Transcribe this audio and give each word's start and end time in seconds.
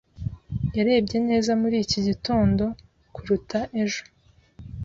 Yarebye 0.77 1.17
neza 1.29 1.51
muri 1.61 1.75
iki 1.85 1.99
gitondo 2.07 2.63
kuruta 3.15 3.59
ejo. 3.83 4.03